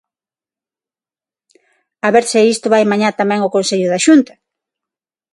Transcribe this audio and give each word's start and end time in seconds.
A 2.05 2.07
ver 2.15 2.25
se 2.31 2.49
isto 2.53 2.67
vai 2.73 2.83
mañá 2.91 3.09
tamén 3.19 3.39
ao 3.41 3.53
Consello 3.55 3.87
da 3.93 4.03
Xunta. 4.05 4.33